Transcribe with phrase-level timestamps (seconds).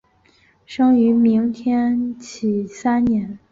[0.65, 3.37] 生于明天启三年。